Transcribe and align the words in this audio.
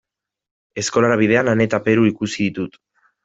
Eskolara 0.83 1.17
bidean 1.21 1.51
Ane 1.53 1.69
eta 1.71 1.81
Peru 1.89 2.07
ikusi 2.13 2.39
ditut. 2.47 2.81